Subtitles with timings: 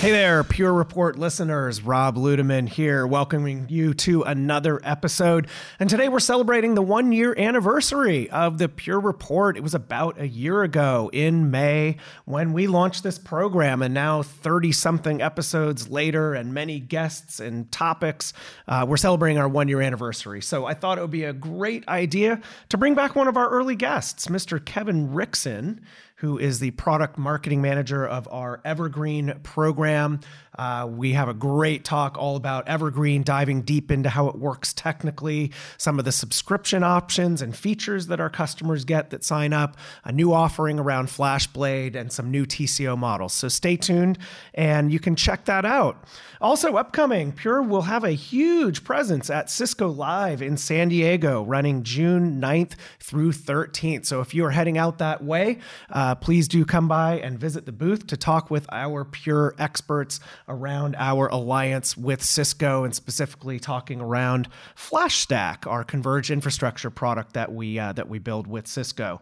[0.00, 1.82] Hey there, Pure Report listeners.
[1.82, 5.48] Rob Ludeman here, welcoming you to another episode.
[5.80, 9.56] And today we're celebrating the one year anniversary of the Pure Report.
[9.56, 11.96] It was about a year ago in May
[12.26, 13.82] when we launched this program.
[13.82, 18.32] And now, 30 something episodes later, and many guests and topics,
[18.68, 20.40] uh, we're celebrating our one year anniversary.
[20.42, 23.48] So I thought it would be a great idea to bring back one of our
[23.48, 24.64] early guests, Mr.
[24.64, 25.80] Kevin Rickson
[26.18, 30.20] who is the product marketing manager of our Evergreen program.
[30.58, 34.72] Uh, we have a great talk all about Evergreen, diving deep into how it works
[34.72, 39.76] technically, some of the subscription options and features that our customers get that sign up,
[40.04, 43.32] a new offering around FlashBlade, and some new TCO models.
[43.32, 44.18] So stay tuned
[44.54, 46.04] and you can check that out.
[46.40, 51.82] Also, upcoming, Pure will have a huge presence at Cisco Live in San Diego running
[51.82, 54.06] June 9th through 13th.
[54.06, 55.58] So if you are heading out that way,
[55.90, 60.20] uh, please do come by and visit the booth to talk with our Pure experts
[60.48, 67.52] around our alliance with Cisco and specifically talking around FlashStack, our converged infrastructure product that
[67.52, 69.20] we uh, that we build with Cisco.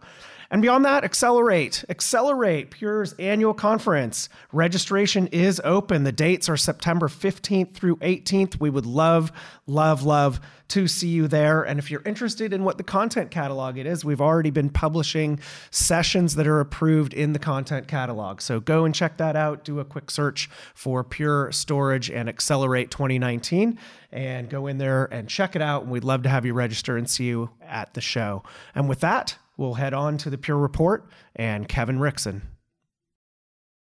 [0.50, 1.84] And beyond that, Accelerate.
[1.88, 4.28] Accelerate, Pure's annual conference.
[4.52, 6.04] Registration is open.
[6.04, 8.60] The dates are September 15th through 18th.
[8.60, 9.32] We would love,
[9.66, 11.62] love, love to see you there.
[11.62, 15.38] And if you're interested in what the content catalog it is, we've already been publishing
[15.70, 18.40] sessions that are approved in the content catalog.
[18.40, 19.64] So go and check that out.
[19.64, 23.78] Do a quick search for Pure Storage and Accelerate 2019
[24.12, 25.82] and go in there and check it out.
[25.82, 28.42] And we'd love to have you register and see you at the show.
[28.74, 32.42] And with that, we'll head on to the Pure Report and Kevin Rickson.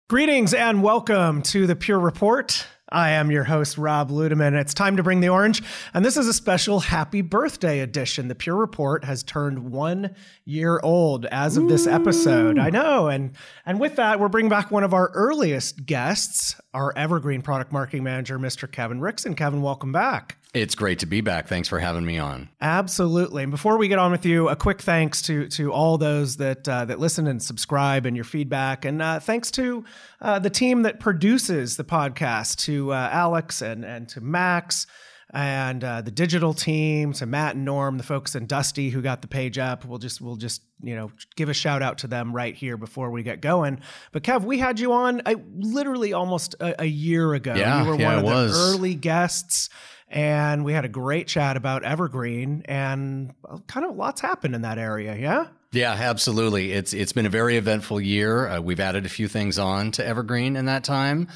[0.08, 2.66] Greetings and welcome to the Pure Report.
[2.90, 4.58] I am your host, Rob Ludeman.
[4.58, 8.28] It's time to bring the orange, and this is a special happy birthday edition.
[8.28, 10.14] The Pure Report has turned one
[10.46, 12.58] year old as of this episode.
[12.58, 13.32] I know, and
[13.66, 18.04] and with that, we're bringing back one of our earliest guests, our Evergreen Product Marketing
[18.04, 18.70] Manager, Mr.
[18.70, 19.36] Kevin Rickson.
[19.36, 20.36] Kevin, welcome back.
[20.54, 21.48] It's great to be back.
[21.48, 22.48] Thanks for having me on.
[22.60, 23.42] Absolutely.
[23.42, 26.68] And before we get on with you, a quick thanks to to all those that
[26.68, 29.84] uh, that listen and subscribe and your feedback, and uh, thanks to
[30.22, 34.86] uh, the team that produces the podcast, to uh, Alex and and to Max
[35.32, 39.22] and uh, the digital team, to Matt and Norm, the folks and Dusty who got
[39.22, 39.84] the page up.
[39.84, 43.10] We'll just we'll just you know give a shout out to them right here before
[43.10, 43.80] we get going.
[44.12, 47.54] But Kev, we had you on I, literally almost a, a year ago.
[47.54, 48.74] Yeah, you were yeah, one of the was.
[48.74, 49.70] early guests
[50.10, 53.34] and we had a great chat about Evergreen, and
[53.66, 55.16] kind of lots happened in that area.
[55.16, 55.48] Yeah.
[55.70, 56.72] Yeah, absolutely.
[56.72, 58.48] It's it's been a very eventful year.
[58.48, 61.28] Uh, we've added a few things on to Evergreen in that time.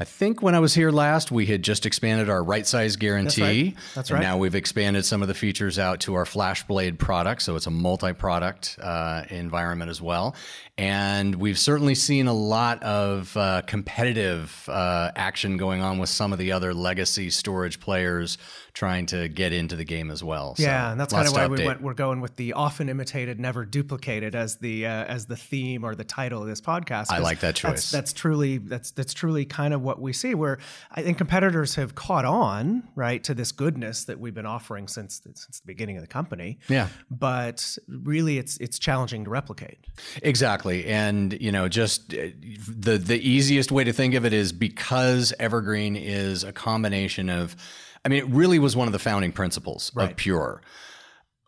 [0.00, 3.70] I think when I was here last, we had just expanded our right size guarantee.
[3.70, 3.94] That's right.
[3.94, 4.22] That's and right.
[4.22, 7.42] Now we've expanded some of the features out to our FlashBlade product.
[7.42, 10.36] So it's a multi product uh, environment as well.
[10.76, 16.32] And we've certainly seen a lot of uh, competitive uh, action going on with some
[16.32, 18.38] of the other legacy storage players
[18.78, 20.54] trying to get into the game as well.
[20.54, 21.82] So yeah, and that's kind of why we went.
[21.82, 25.96] We're going with the often imitated, never duplicated as the uh, as the theme or
[25.96, 27.06] the title of this podcast.
[27.10, 27.90] I like that That's, choice.
[27.90, 30.36] that's truly that's that's truly kind of what we see.
[30.36, 30.58] Where
[30.92, 35.20] I think competitors have caught on right to this goodness that we've been offering since
[35.24, 36.60] since the beginning of the company.
[36.68, 36.86] Yeah.
[37.10, 39.78] but really, it's it's challenging to replicate.
[40.22, 40.86] Exactly.
[40.86, 42.28] And, you know, just uh,
[42.68, 47.56] the the easiest way to think of it is because Evergreen is a combination of
[48.04, 50.10] I mean, it really was one of the founding principles Right.
[50.10, 50.62] of Pure.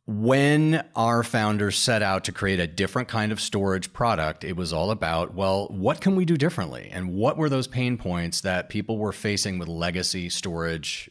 [0.06, 4.72] When our founders set out to create a different kind of storage product, it was
[4.72, 6.88] all about, well, what can we do differently?
[6.90, 11.10] And what were those pain points that people were facing with legacy storage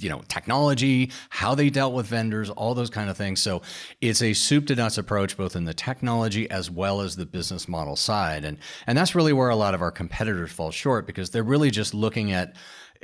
[0.00, 3.62] you know technology how they dealt with vendors all those kind of things so
[4.00, 7.66] it's a soup to nuts approach both in the technology as well as the business
[7.66, 11.30] model side and and that's really where a lot of our competitors fall short because
[11.30, 12.54] they're really just looking at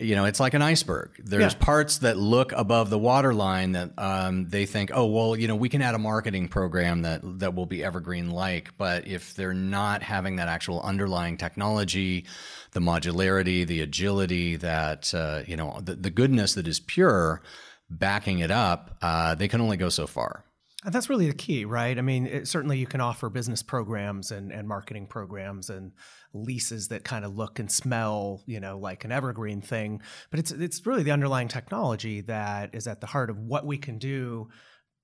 [0.01, 1.59] you know it's like an iceberg there's Yeah.
[1.59, 5.69] parts that look above the waterline that um, they think oh well you know we
[5.69, 10.03] can add a marketing program that that will be evergreen like but if they're not
[10.03, 12.25] having that actual underlying technology
[12.73, 17.43] the modularity the agility that uh, you know the, the goodness that is pure
[17.91, 20.45] backing it up uh, they can only go so far
[20.91, 21.97] that's really the key, right?
[21.97, 25.93] I mean, it, certainly you can offer business programs and, and marketing programs and
[26.33, 30.03] leases that kind of look and smell, you know, like an evergreen thing.
[30.31, 33.79] But it's it's really the underlying technology that is at the heart of what we
[33.79, 34.49] can do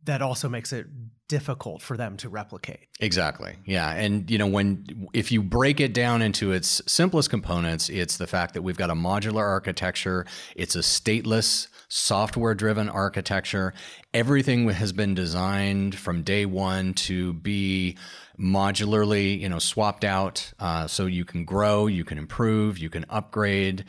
[0.04, 0.86] that also makes it
[1.28, 2.88] difficult for them to replicate.
[3.00, 3.56] Exactly.
[3.64, 3.90] Yeah.
[3.90, 8.26] And you know, when if you break it down into its simplest components, it's the
[8.26, 13.74] fact that we've got a modular architecture, it's a stateless software driven architecture.
[14.12, 17.96] Everything has been designed from day one to be
[18.38, 23.04] modularly, you know, swapped out uh, so you can grow, you can improve, you can
[23.08, 23.84] upgrade.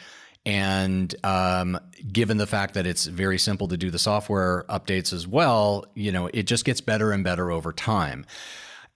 [0.46, 1.80] And um,
[2.12, 6.12] given the fact that it's very simple to do the software updates as well, you
[6.12, 8.26] know, it just gets better and better over time.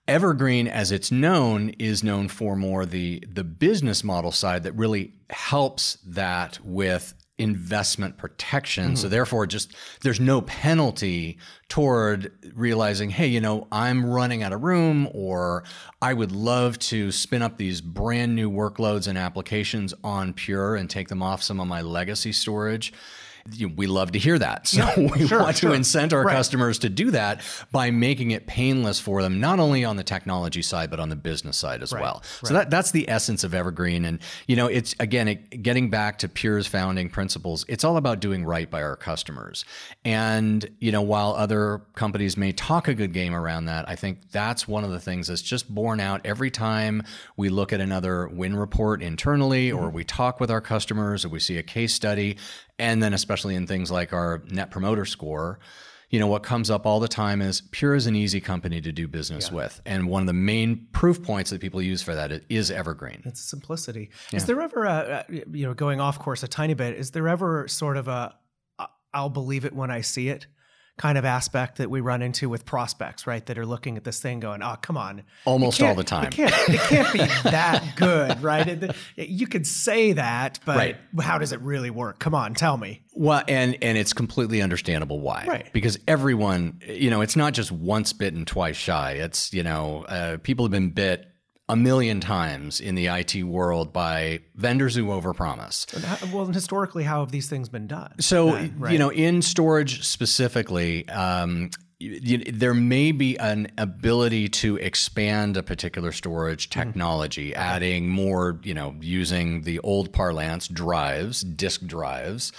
[0.06, 5.12] Evergreen, as it's known, is known for more the the business model side that really
[5.28, 8.84] helps that with investment protection.
[8.84, 8.94] Mm-hmm.
[8.96, 11.38] So therefore, just there's no penalty
[11.68, 15.64] toward realizing, hey, you know, I'm running out of room, or
[16.02, 20.88] I would love to spin up these brand new workloads and applications on Pure and
[20.90, 22.92] take them off some of my legacy storage
[23.76, 24.66] we love to hear that.
[24.68, 25.70] So yeah, we sure, want sure.
[25.70, 26.34] to incent our right.
[26.34, 27.40] customers to do that
[27.72, 31.16] by making it painless for them, not only on the technology side, but on the
[31.16, 32.02] business side as right.
[32.02, 32.22] well.
[32.42, 32.48] Right.
[32.48, 34.04] So that, that's the essence of Evergreen.
[34.04, 38.20] And, you know, it's again, it, getting back to Pure's founding principles, it's all about
[38.20, 39.64] doing right by our customers.
[40.04, 44.30] And, you know, while other companies may talk a good game around that, I think
[44.30, 47.02] that's one of the things that's just borne out every time
[47.36, 49.78] we look at another win report internally mm-hmm.
[49.78, 52.36] or we talk with our customers or we see a case study
[52.80, 55.60] and then especially in things like our net promoter score
[56.08, 58.90] you know what comes up all the time is pure is an easy company to
[58.90, 59.56] do business yeah.
[59.56, 63.22] with and one of the main proof points that people use for that is evergreen
[63.24, 64.38] it's simplicity yeah.
[64.38, 67.68] is there ever a, you know going off course a tiny bit is there ever
[67.68, 68.34] sort of a
[69.14, 70.46] i'll believe it when i see it
[70.96, 73.44] kind of aspect that we run into with prospects, right?
[73.46, 75.22] That are looking at this thing going, oh, come on.
[75.46, 76.26] Almost all the time.
[76.26, 77.18] It can't, it can't be
[77.50, 78.68] that good, right?
[78.68, 80.96] It, you could say that, but right.
[81.20, 82.18] how does it really work?
[82.18, 83.02] Come on, tell me.
[83.14, 85.44] Well, and and it's completely understandable why.
[85.46, 85.72] Right.
[85.72, 89.12] Because everyone, you know, it's not just once bitten, twice shy.
[89.12, 91.29] It's, you know, uh, people have been bit
[91.70, 96.32] a million times in the IT world by vendors who overpromise.
[96.32, 98.14] Well, historically, how have these things been done?
[98.20, 98.92] So, right?
[98.92, 101.70] you know, in storage specifically, um,
[102.00, 106.80] there may be an ability to expand a particular storage mm-hmm.
[106.80, 107.60] technology, mm-hmm.
[107.60, 112.52] adding more, you know, using the old parlance drives, disk drives,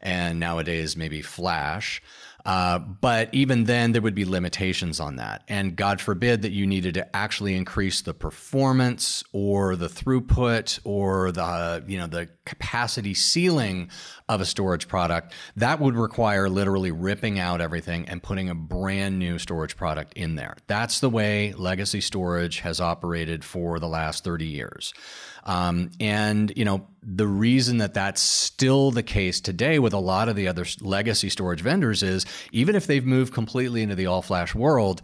[0.00, 2.02] and nowadays maybe flash.
[2.44, 5.42] Uh, but even then, there would be limitations on that.
[5.48, 11.30] And God forbid that you needed to actually increase the performance or the throughput or
[11.32, 13.90] the, you know, the capacity ceiling
[14.28, 15.32] of a storage product.
[15.56, 20.34] That would require literally ripping out everything and putting a brand new storage product in
[20.34, 20.56] there.
[20.66, 24.94] That's the way legacy storage has operated for the last 30 years.
[25.44, 30.28] Um, and you know the reason that that's still the case today with a lot
[30.28, 34.22] of the other legacy storage vendors is even if they've moved completely into the all
[34.22, 35.02] flash world,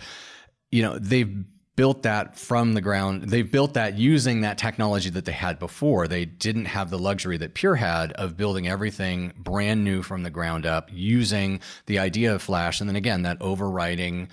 [0.71, 1.45] you know they've
[1.79, 3.23] built that from the ground.
[3.23, 6.09] They've built that using that technology that they had before.
[6.09, 10.31] They didn't have the luxury that Pure had of building everything brand new from the
[10.31, 12.81] ground up using the idea of Flash.
[12.81, 14.29] And then again, that overriding,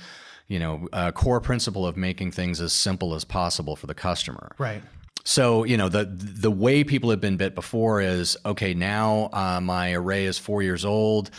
[0.47, 4.55] you know, uh, core principle of making things as simple as possible for the customer.
[4.57, 4.81] Right.
[5.25, 8.73] So you know the the way people have been bit before is okay.
[8.73, 11.31] Now uh, my array is four years old.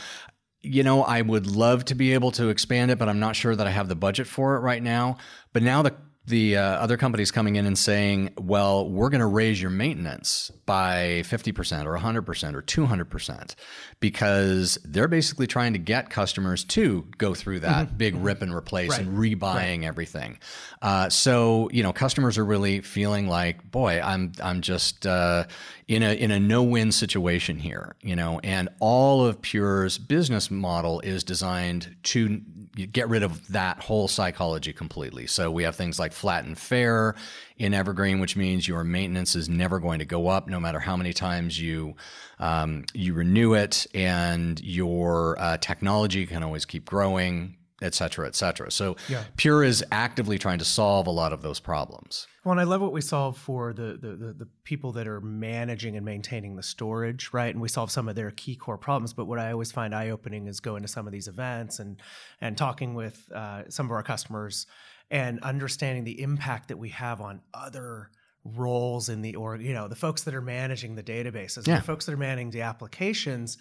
[0.61, 3.55] You know, I would love to be able to expand it, but I'm not sure
[3.55, 5.19] that I have the budget for it right now.
[5.53, 5.95] But now the
[6.27, 10.51] the uh, other companies coming in and saying, well, we're going to raise your maintenance
[10.67, 13.55] by 50% or 100% or 200%
[14.01, 17.97] because they're basically trying to get customers to go through that mm-hmm.
[17.97, 19.01] big rip and replace right.
[19.01, 19.85] and rebuying right.
[19.85, 20.39] everything.
[20.83, 25.45] Uh, so, you know, customers are really feeling like, boy, I'm, I'm just uh,
[25.87, 30.51] in a, in a no win situation here, you know, and all of Pure's business
[30.51, 32.41] model is designed to
[32.77, 35.27] get rid of that whole psychology completely.
[35.27, 37.15] So we have things like flat and fair
[37.57, 40.97] in Evergreen, which means your maintenance is never going to go up no matter how
[40.97, 41.95] many times you
[42.39, 48.35] um, you renew it, and your uh, technology can always keep growing, et cetera, et
[48.35, 48.71] cetera.
[48.71, 49.25] So yeah.
[49.37, 52.27] Pure is actively trying to solve a lot of those problems.
[52.45, 55.21] Well, and I love what we solve for the, the, the the people that are
[55.21, 57.53] managing and maintaining the storage, right?
[57.53, 59.13] And we solve some of their key core problems.
[59.13, 62.01] But what I always find eye opening is going to some of these events and
[62.41, 64.67] and talking with uh, some of our customers
[65.11, 68.11] and understanding the impact that we have on other
[68.45, 71.79] roles in the org you know the folks that are managing the databases yeah.
[71.79, 73.59] the folks that are managing the applications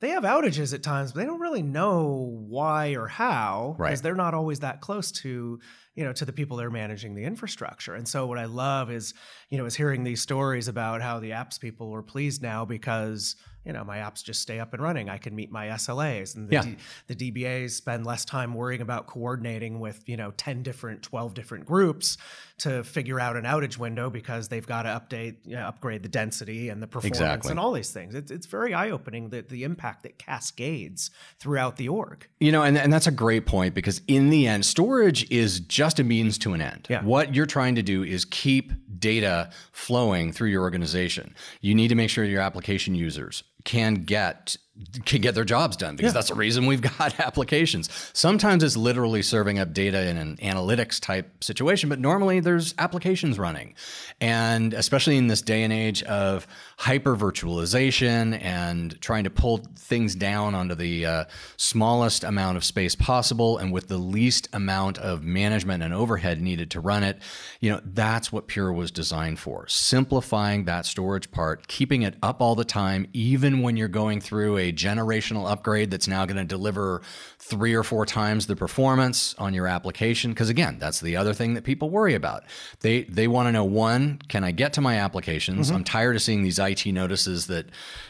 [0.00, 4.02] they have outages at times but they don't really know why or how because right.
[4.02, 5.58] they're not always that close to
[5.94, 8.90] you know to the people that are managing the infrastructure and so what i love
[8.90, 9.14] is
[9.50, 13.36] you know is hearing these stories about how the apps people are pleased now because
[13.66, 15.08] you know, my apps just stay up and running.
[15.10, 16.62] I can meet my SLAs, and the, Yeah.
[16.62, 16.76] D,
[17.08, 21.66] the DBAs spend less time worrying about coordinating with you know ten different, twelve different
[21.66, 22.16] groups
[22.58, 26.08] to figure out an outage window because they've got to update, you know, upgrade the
[26.08, 27.50] density and the performance Exactly.
[27.50, 28.14] and all these things.
[28.14, 32.26] It's it's very eye opening that the impact that cascades throughout the org.
[32.40, 35.98] You know, and, and that's a great point because in the end, storage is just
[35.98, 36.86] a means to an end.
[36.88, 37.02] Yeah.
[37.02, 41.34] What you're trying to do is keep data flowing through your organization.
[41.60, 44.56] You need to make sure your application users can get
[45.04, 47.88] can get their jobs done because that's the reason we've got applications.
[48.12, 53.38] Sometimes it's literally serving up data in an analytics type situation, but normally there's applications
[53.38, 53.74] running.
[54.20, 56.46] And especially in this day and age of
[56.78, 61.24] hyper virtualization and trying to pull things down onto the uh,
[61.56, 66.70] smallest amount of space possible and with the least amount of management and overhead needed
[66.70, 67.18] to run it,
[67.60, 69.66] you know, that's what Pure was designed for.
[69.68, 74.58] Simplifying that storage part, keeping it up all the time, even when you're going through
[74.58, 77.02] a generational upgrade that's now going to deliver
[77.38, 80.32] three or four times the performance on your application.
[80.32, 82.44] Because again, that's the other thing that people worry about.
[82.80, 85.68] They they want to know one, can I get to my applications?
[85.68, 85.76] Mm-hmm.
[85.76, 87.66] I'm tired of seeing these IT notices that,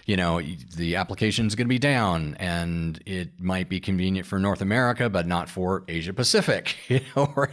[0.06, 0.40] you know,
[0.76, 5.10] the application is going to be down, and it might be convenient for North America,
[5.10, 6.76] but not for Asia Pacific.
[6.96, 7.50] You know, or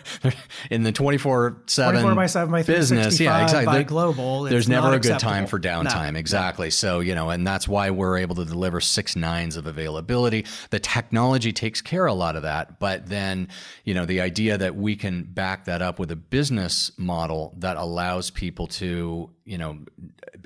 [0.69, 3.65] in the 24 seven by 7 by business, yeah, exactly.
[3.65, 5.83] by global, There's never a good time for acceptable.
[5.83, 5.89] No.
[5.89, 6.17] downtime.
[6.17, 6.69] Exactly.
[6.69, 10.45] So, you know, and that's why we're able to deliver six nines of availability.
[10.69, 12.79] The technology takes care of a lot of that.
[12.79, 13.49] But then,
[13.83, 17.77] you know, the idea that we can back that up with a business model that
[17.77, 19.79] allows people to, you know,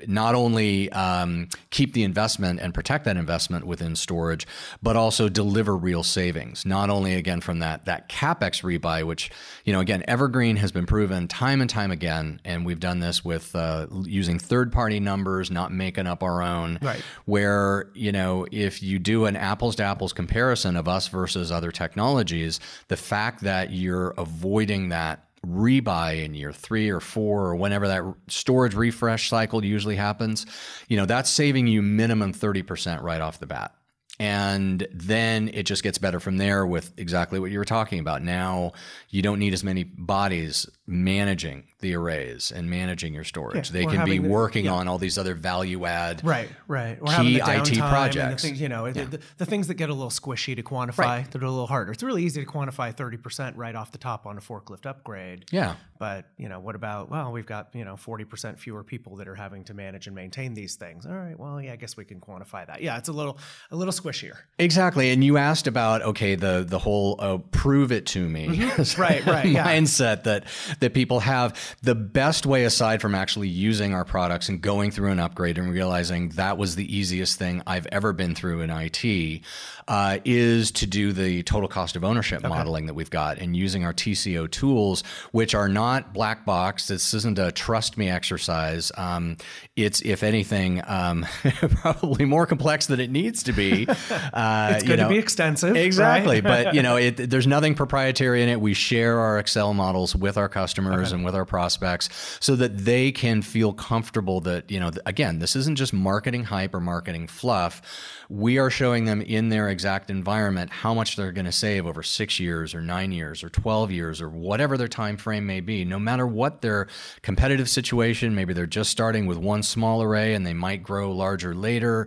[0.06, 4.46] not only um, keep the investment and protect that investment within storage,
[4.82, 6.64] but also deliver real savings.
[6.64, 9.30] Not only again from that that capex rebuy, which
[9.64, 13.24] you know again Evergreen has been proven time and time again, and we've done this
[13.24, 16.78] with uh, using third party numbers, not making up our own.
[16.80, 17.02] Right.
[17.24, 21.72] Where you know if you do an apples to apples comparison of us versus other
[21.72, 27.88] technologies, the fact that you're avoiding that rebuy in year three or four or whenever
[27.88, 30.46] that storage refresh cycle usually happens,
[30.88, 33.74] you know, that's saving you minimum 30% right off the bat.
[34.20, 38.20] And then it just gets better from there with exactly what you were talking about.
[38.20, 38.72] Now
[39.10, 43.70] you don't need as many bodies managing the arrays and managing your storage.
[43.70, 44.72] Yeah, they can be the- working yeah.
[44.72, 46.24] on all these other value add.
[46.24, 46.98] Right, right.
[47.00, 48.42] Or Key the IT and the projects.
[48.42, 51.30] things, you know, the, the, the things that get a little squishy to quantify, Right.
[51.30, 51.92] that are a little harder.
[51.92, 55.44] It's really easy to quantify 30% right off the top on a forklift upgrade.
[55.52, 55.76] Yeah.
[56.00, 59.34] But, you know, what about, well, we've got, you know, 40% fewer people that are
[59.34, 61.06] having to manage and maintain these things.
[61.06, 62.82] All right, well, yeah, I guess we can quantify that.
[62.82, 63.38] Yeah, it's a little
[63.70, 64.34] a little squishier.
[64.58, 65.10] Exactly.
[65.10, 69.00] And you asked about okay the the whole uh, prove it to me Mm-hmm.
[69.00, 69.66] Right, right, yeah.
[69.66, 70.44] mindset that
[70.80, 71.67] that people have.
[71.82, 75.72] The best way aside from actually using our products and going through an upgrade and
[75.72, 79.42] realizing that was the easiest thing I've ever been through in IT
[79.88, 83.84] uh, is to do the total cost of ownership modeling that we've got and using
[83.84, 86.88] our TCO tools, which are not black box.
[86.88, 88.92] This isn't a trust me exercise.
[88.96, 89.36] Um,
[89.76, 91.26] it's if anything um,
[91.76, 93.86] probably more complex than it needs to be.
[94.32, 95.76] Uh, It's you good to be extensive.
[95.76, 96.64] Exactly, right?
[96.64, 98.60] but you know, it, there's nothing proprietary in it.
[98.60, 103.10] We share our Excel models with our customers and with our prospects, so that they
[103.10, 107.82] can feel comfortable that you know, again, this isn't just marketing hype or marketing fluff.
[108.28, 112.04] We are showing them in their exact environment how much they're going to save over
[112.04, 115.84] six years or nine years or twelve years or whatever their time frame may be.
[115.84, 116.86] No matter what their
[117.22, 121.54] competitive situation, maybe they're just starting with one small array and they might grow larger
[121.56, 122.06] later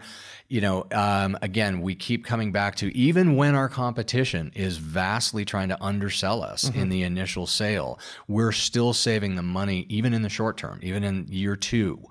[0.51, 5.45] you know, um, again, we keep coming back to even when our competition is vastly
[5.45, 10.23] trying to undersell us in the initial sale, we're still saving the money, even in
[10.23, 12.01] the short term, even in year two,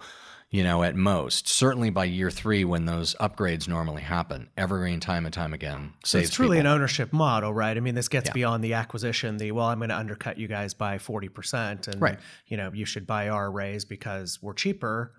[0.48, 1.48] you know, at most.
[1.48, 6.28] Certainly by year three, when those upgrades normally happen, Evergreen time and time again saves
[6.28, 6.70] it's truly people.
[6.70, 7.76] an ownership model, right?
[7.76, 9.36] I mean, this gets beyond the acquisition.
[9.36, 12.18] The well, I'm going to undercut you guys by forty percent, and Right.
[12.46, 15.12] you know, you should buy our arrays because we're cheaper.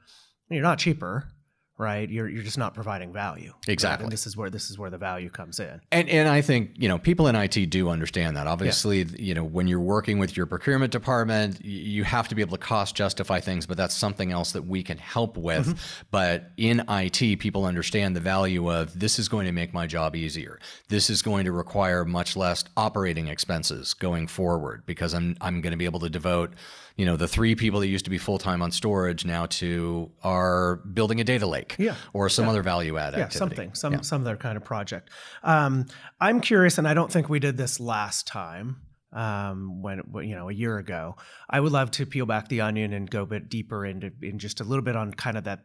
[0.49, 1.27] You're not cheaper,
[1.81, 2.07] right?
[2.09, 3.51] You're you're just not providing value.
[3.51, 3.69] right?
[3.69, 4.05] Exactly.
[4.05, 5.81] And this is where this is where the value comes in.
[5.91, 8.45] And and I think you know people in IT do understand that.
[8.47, 12.55] Obviously, you know when you're working with your procurement department, you have to be able
[12.55, 15.67] to cost justify things, but that's something else that we can help with.
[15.67, 16.05] Mm-hmm.
[16.11, 20.15] But in IT, people understand the value of this is going to make my job
[20.15, 20.59] easier.
[20.87, 25.71] This is going to require much less operating expenses going forward because I'm I'm going
[25.71, 26.53] to be able to devote
[27.01, 30.11] you know the three people that used to be full time on storage now to
[30.23, 31.95] are building a data lake Yeah.
[32.13, 33.37] or some other value add Yeah, activity.
[33.39, 35.09] something, some some other kind of project.
[35.43, 35.85] Um,
[36.19, 38.67] I'm curious, and I don't think we did this last time.
[39.13, 39.97] Um, when
[40.29, 41.15] you know a year ago,
[41.49, 44.39] I would love to peel back the onion and go a bit deeper into in
[44.39, 45.61] just a little bit on kind of that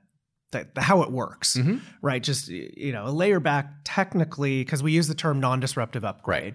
[0.53, 1.77] the how it works, Mm-hmm.
[2.03, 2.23] right?
[2.23, 6.55] Just you know, a layer back technically because we use the term non-disruptive upgrade,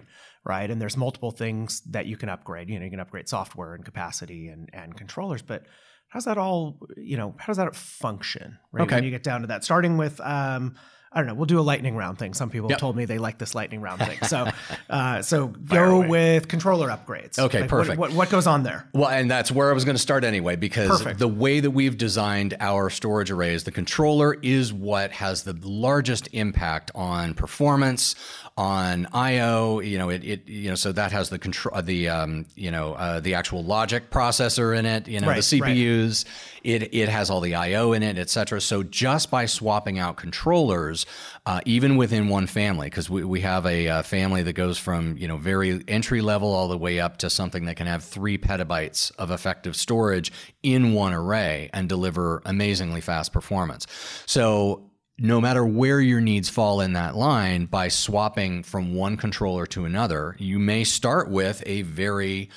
[0.70, 2.68] And there's multiple things that you can upgrade.
[2.68, 5.66] You know, you can upgrade software and capacity and and controllers, but
[6.08, 6.78] how's that all?
[6.96, 8.58] You know, how does that function?
[8.72, 8.82] Right?
[8.82, 8.96] Okay.
[8.96, 10.20] When you get down to that, starting with.
[10.20, 10.74] Um,
[11.14, 11.34] I don't know.
[11.34, 12.32] We'll do a lightning round thing.
[12.34, 12.78] Some people Yep.
[12.78, 14.18] told me they like this lightning round thing.
[14.26, 14.48] So,
[14.90, 16.08] uh, so go away.
[16.08, 17.38] with controller upgrades.
[17.38, 17.98] Okay, what- perfect.
[17.98, 18.88] What, what goes on there?
[18.94, 21.18] Well, and that's where I was going to start anyway, because Perfect.
[21.18, 26.28] the way that we've designed our storage arrays, the controller is what has the largest
[26.32, 28.14] impact on performance,
[28.56, 29.80] on I/O.
[29.80, 32.94] You know, it, it you know, so that has the control, the um, you know,
[32.94, 35.08] uh, the actual logic processor in it.
[35.08, 35.76] You know, Right, the right.
[35.76, 36.24] CPUs.
[36.62, 38.60] It it has all the I/O in it, et cetera.
[38.60, 41.01] So just by swapping out controllers,
[41.46, 45.16] uh, even within one family, because we, we have a uh, family that goes from
[45.16, 48.38] you know very entry level all the way up to something that can have three
[48.38, 50.32] petabytes of effective storage
[50.62, 53.86] in one array and deliver amazingly fast performance.
[54.26, 59.66] So no matter where your needs fall in that line, by swapping from one controller
[59.66, 62.50] to another, you may start with a very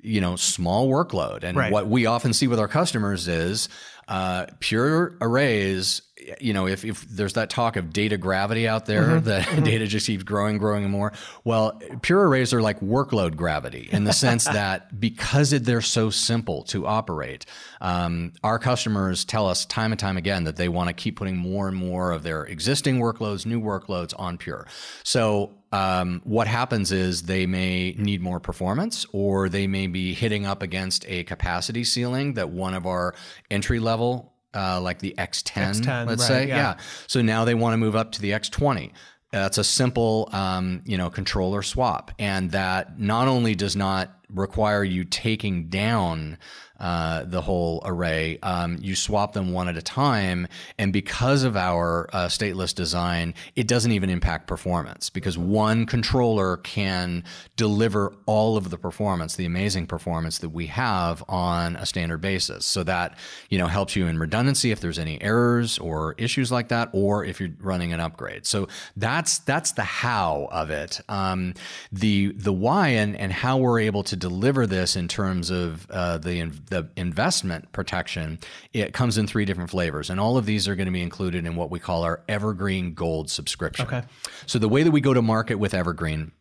[0.00, 1.72] you know small workload and Right.
[1.72, 3.68] what we often see with our customers is
[4.08, 6.02] uh, pure arrays
[6.40, 10.06] you know if, if there's that talk of data gravity out there that data just
[10.06, 11.12] keeps growing growing and more
[11.44, 16.10] well pure arrays are like workload gravity in the sense that because it, they're so
[16.10, 17.46] simple to operate
[17.80, 21.36] um, our customers tell us time and time again that they want to keep putting
[21.36, 24.66] more and more of their existing workloads new workloads on pure.
[25.02, 30.46] So um, what happens is they may need more performance or they may be hitting
[30.46, 33.14] up against a capacity ceiling that one of our
[33.50, 36.48] entry level uh, like the X10, X10, let's right, say?
[36.48, 36.56] yeah.
[36.56, 36.78] yeah.
[37.06, 38.92] So now they want to move up to the X20
[39.32, 42.12] that's a simple um, you know controller swap.
[42.18, 46.38] And that not only does not require you taking down
[46.82, 48.40] uh, the whole array.
[48.42, 50.48] Um, you swap them one at a time,
[50.78, 56.56] and because of our uh, stateless design, it doesn't even impact performance because one controller
[56.56, 57.22] can
[57.56, 62.66] deliver all of the performance, the amazing performance that we have on a standard basis.
[62.66, 63.16] So that
[63.48, 67.24] you know helps you in redundancy if there's any errors or issues like that, or
[67.24, 68.44] if you're running an upgrade.
[68.44, 71.00] So that's that's the how of it.
[71.08, 71.54] Um,
[71.92, 76.18] the the why and and how we're able to deliver this in terms of uh,
[76.18, 76.40] the
[76.72, 78.38] the investment protection.
[78.72, 81.46] It comes in three different flavors, and all of these are going to be included
[81.46, 83.86] in what we call our Evergreen Gold subscription.
[83.86, 84.02] Okay.
[84.46, 86.32] So the way that we go to market with Evergreen.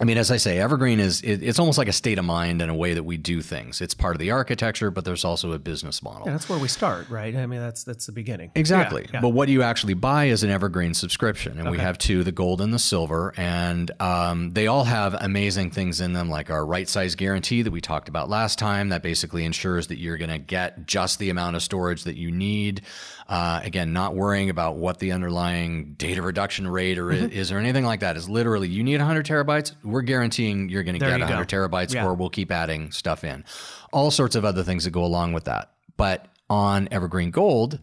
[0.00, 2.60] I mean, as I say, Evergreen is it, it's almost like a state of mind
[2.60, 3.80] and a way that we do things.
[3.80, 6.26] It's part of the architecture, but there's also a business model.
[6.26, 7.34] Yeah, that's where we start, right?
[7.36, 8.50] I mean, that's that's the beginning.
[8.56, 9.02] Exactly.
[9.02, 9.20] Yeah, yeah.
[9.20, 11.60] But what you actually buy is an evergreen subscription.
[11.60, 13.32] And we have two the gold and the silver.
[13.36, 17.70] And um, they all have amazing things in them, like our right size guarantee that
[17.70, 21.30] we talked about last time, that basically ensures that you're going to get just the
[21.30, 22.82] amount of storage that you need.
[23.26, 27.32] Uh, again, not worrying about what the underlying data reduction rate or Mm-hmm.
[27.32, 28.16] is or anything like that.
[28.16, 29.72] Is literally you need 100 terabytes.
[29.84, 31.24] We're guaranteeing you're going to get you go.
[31.24, 32.06] 100 terabytes, Yeah.
[32.06, 33.44] or we'll keep adding stuff in.
[33.92, 35.70] All sorts of other things that go along with that.
[35.96, 37.78] But on Evergreen Gold,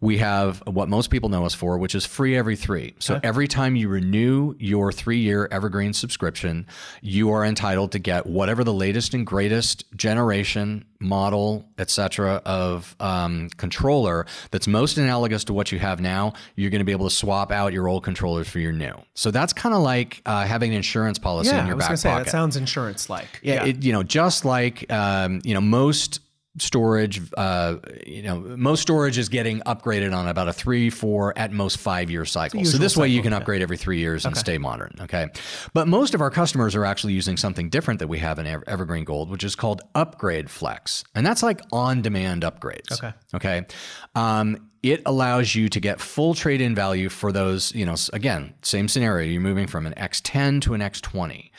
[0.00, 2.94] we have what most people know us for, which is free every three.
[2.98, 6.66] So every time you renew your three year Evergreen subscription,
[7.02, 12.42] you are entitled to get whatever the latest and greatest generation, model, etc.
[12.44, 16.32] of um, controller that's most analogous to what you have now.
[16.56, 18.94] You're going to be able to swap out your old controllers for your new.
[19.14, 21.88] So that's kind of like uh, having an insurance policy yeah, in your I was
[21.88, 22.24] back say pocket.
[22.24, 23.40] that sounds insurance like.
[23.42, 26.20] Yeah, It, you know, just like um, you know, most
[26.58, 31.52] storage, uh, you know, most storage is getting upgraded on about a three, four, at
[31.52, 32.64] most five year cycle.
[32.64, 33.38] So this way you cycle, can yeah.
[33.38, 34.94] upgrade every three years and stay modern.
[35.00, 35.28] Okay,
[35.74, 39.04] but most of our customers are actually using something different that we have in Evergreen
[39.04, 42.92] Gold, which is called Upgrade Flex, and that's like on demand upgrades.
[42.92, 43.12] Okay.
[43.34, 43.66] Okay.
[44.14, 48.54] Um, it allows you to get full trade in value for those, you know, again,
[48.62, 49.28] same scenario.
[49.28, 51.50] You're moving from an X10 to an X20.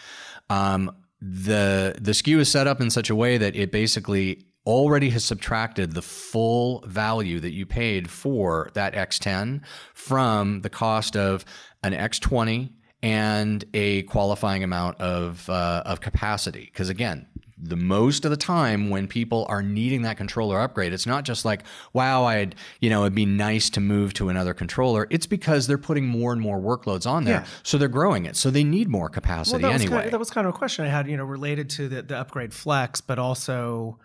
[0.50, 5.10] Um, the the SKU is set up in such a way that it basically already
[5.12, 9.62] has subtracted the full value that you paid for that X10
[9.94, 11.46] from the cost of
[11.84, 12.70] an X20
[13.02, 16.70] and a qualifying amount of uh, of capacity.
[16.72, 17.28] Because again,
[17.58, 21.46] the most of the time when people are needing that controller upgrade, it's not just
[21.46, 25.08] like, wow, I'd, you know, it'd be nice to move to another controller.
[25.10, 27.42] It's because they're putting more and more workloads on there.
[27.42, 27.46] Yeah.
[27.64, 28.36] So they're growing it.
[28.36, 29.96] So they need more capacity that was anyway.
[29.96, 32.02] Kind of, that was kind of a question I had, you know, related to the,
[32.02, 33.98] the upgrade flex, but also,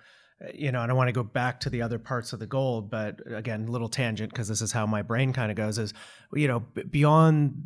[0.54, 2.90] you know, and I want to go back to the other parts of the gold,
[2.90, 5.94] but again, little tangent because this is how my brain kind of goes is,
[6.32, 7.62] you know, beyond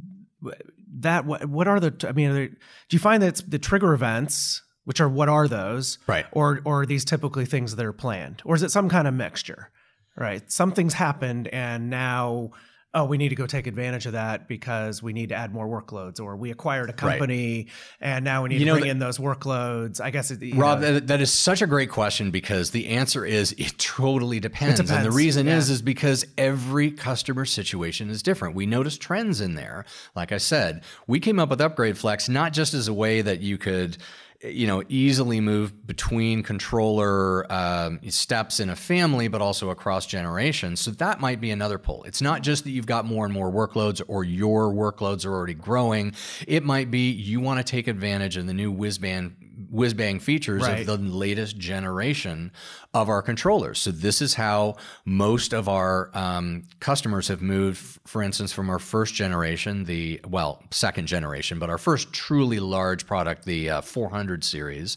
[1.01, 2.07] that, what what are the?
[2.09, 2.57] I mean, are there, do
[2.91, 6.27] you find that it's the trigger events, which are what are those, Right.
[6.33, 9.15] Or or are these typically things that are planned, or is it some kind of
[9.15, 9.71] mixture?
[10.17, 10.51] Right.
[10.51, 12.51] Something's happened and now
[12.97, 15.69] oh, we need to go take advantage of that because we need to add more
[15.69, 17.67] workloads, or we acquired a company
[18.01, 18.09] right.
[18.09, 20.01] and now we need you to bring in those workloads.
[20.01, 23.53] I guess, it, Rob, that, that is such a great question because the answer is
[23.59, 24.81] it totally depends.
[24.81, 25.05] It depends.
[25.05, 25.59] And the reason yeah.
[25.59, 28.55] is, is because every customer situation is different.
[28.55, 29.85] We notice trends in there.
[30.15, 33.41] Like I said, we came up with Upgrade Flex not just as a way that
[33.41, 33.99] you could
[34.43, 40.81] you know easily move between controller um, steps in a family but also across generations.
[40.81, 42.05] So that might be another pull.
[42.05, 45.55] It's not just that you've got more and more workloads or your workloads are already
[45.55, 46.15] growing.
[46.47, 49.37] It might be you want to take advantage of the new whiz band
[49.71, 50.81] whiz bang features right.
[50.81, 52.53] of the latest generation
[52.95, 53.79] of our controllers.
[53.79, 57.99] So this is how most of our um, customers have moved.
[58.07, 63.07] For instance, from our first generation, the well, second generation, but our first truly large
[63.07, 64.97] product, the uh, 400 series,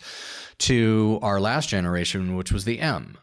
[0.60, 3.17] to our last generation, which was the M.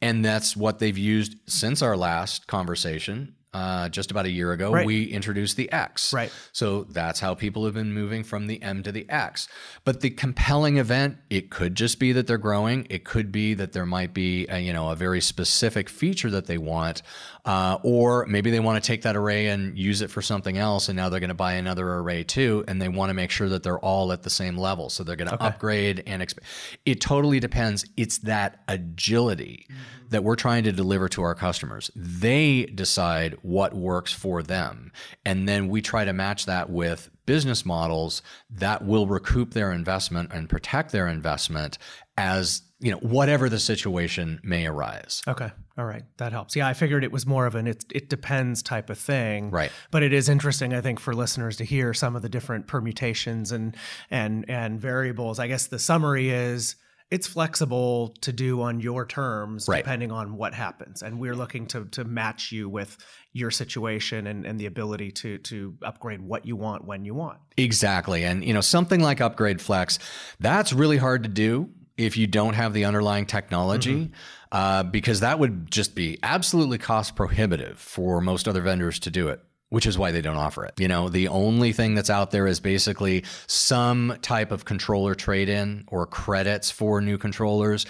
[0.00, 4.72] And that's what they've used since our last conversation uh, just about a year ago,
[4.72, 4.86] right.
[4.86, 6.12] we introduced the X.
[6.12, 6.30] Right.
[6.52, 9.48] So that's how people have been moving from the M to the X.
[9.84, 12.86] But the compelling event, it could just be that they're growing.
[12.90, 16.46] It could be that there might be, a, you know, a very specific feature that
[16.46, 17.02] they want,
[17.46, 20.88] uh, or maybe they want to take that array and use it for something else,
[20.88, 23.48] and now they're going to buy another array too, and they want to make sure
[23.48, 24.90] that they're all at the same level.
[24.90, 25.46] So they're going to okay.
[25.46, 26.46] upgrade and expand.
[26.84, 27.86] It totally depends.
[27.96, 29.66] It's that agility.
[29.70, 31.90] Mm-hmm that we're trying to deliver to our customers.
[31.94, 34.92] They decide what works for them.
[35.24, 40.32] And then we try to match that with business models that will recoup their investment
[40.32, 41.78] and protect their investment
[42.16, 45.22] as you know whatever the situation may arise.
[45.26, 45.50] Okay.
[45.76, 46.04] All right.
[46.16, 46.56] That helps.
[46.56, 49.50] Yeah i figured it was more of an it, it depends type of thing.
[49.50, 49.70] Right.
[49.90, 53.52] But it is interesting i think for listeners to hear some of the different permutations
[53.52, 53.76] and
[54.10, 55.38] and and variables.
[55.38, 56.76] I guess the summary is
[57.10, 59.78] it's flexible to do on your terms right.
[59.78, 62.96] depending on what happens and we're looking to to match you with
[63.32, 67.38] your situation and, and the ability to to upgrade what you want when you want
[67.56, 69.98] exactly and you know something like upgrade flex
[70.40, 74.12] that's really hard to do if you don't have the underlying technology mm-hmm.
[74.52, 79.28] uh, because that would just be absolutely cost prohibitive for most other vendors to do
[79.28, 80.74] it which is why they don't offer it.
[80.78, 85.48] You know, the only thing that's out there is basically some type of controller trade
[85.48, 87.86] in or credits for new controllers.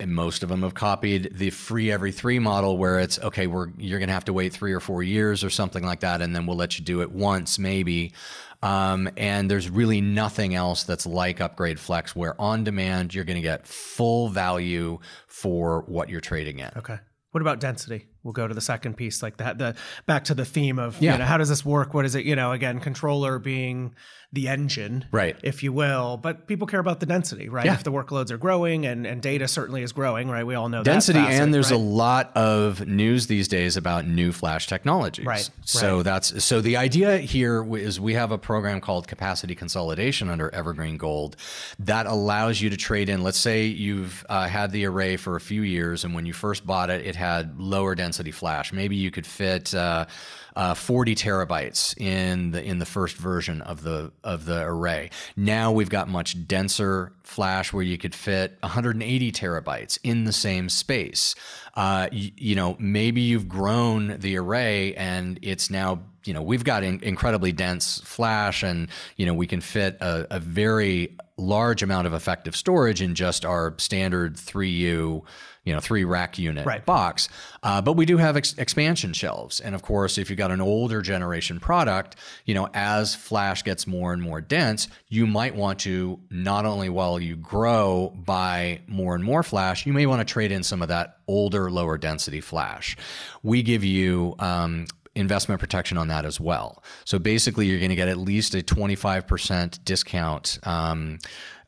[0.00, 3.68] And most of them have copied the free every three model where it's okay, we're
[3.76, 6.46] you're gonna have to wait three or four years or something like that, and then
[6.46, 8.14] we'll let you do it once, maybe.
[8.62, 13.42] Um, and there's really nothing else that's like Upgrade Flex, where on demand you're to
[13.42, 16.70] get full value for what you're trading in.
[16.78, 16.98] Okay.
[17.32, 18.06] What about density?
[18.24, 19.58] We'll go to the second piece, like that.
[19.58, 21.12] The back to the theme of yeah.
[21.12, 21.92] you know how does this work?
[21.92, 22.24] What is it?
[22.24, 23.94] You know, again, controller being
[24.34, 26.16] the engine, right, if you will.
[26.16, 27.64] But people care about the density, right?
[27.64, 27.74] Yeah.
[27.74, 30.44] If the workloads are growing and, and data certainly is growing, right?
[30.44, 31.80] We all know density, facet, and there's right?
[31.80, 35.24] a lot of news these days about new flash technologies.
[35.24, 35.48] Right.
[35.64, 36.02] So right.
[36.02, 40.96] that's so the idea here is we have a program called capacity consolidation under Evergreen
[40.96, 41.36] Gold
[41.78, 43.22] that allows you to trade in.
[43.22, 46.66] Let's say you've uh, had the array for a few years, and when you first
[46.66, 48.72] bought it, it had lower density flash.
[48.72, 49.72] Maybe you could fit.
[49.74, 50.06] Uh,
[50.56, 55.10] uh, 40 terabytes in the in the first version of the of the array.
[55.36, 60.68] Now we've got much denser flash where you could fit 180 terabytes in the same
[60.68, 61.34] space.
[61.74, 66.64] Uh, you, you know, maybe you've grown the array and it's now you know we've
[66.64, 71.82] got in, incredibly dense flash and you know we can fit a, a very large
[71.82, 75.22] amount of effective storage in just our standard 3U
[75.64, 76.84] you know three rack unit right.
[76.84, 77.28] box.
[77.62, 80.60] Uh, but we do have ex- expansion shelves, and of course, if you've got an
[80.60, 85.78] older generation product, you know as flash gets more and more dense, you might want
[85.80, 90.30] to not only while you grow buy more and more flash, you may want to
[90.30, 92.96] trade in some of that older, lower density flash.
[93.42, 96.82] We give you um, investment protection on that as well.
[97.04, 100.58] So basically, you're going to get at least a 25% discount.
[100.64, 101.18] Um,